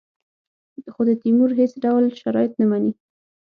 [0.93, 2.91] خو د تیمور هېڅ ډول شرایط نه مني.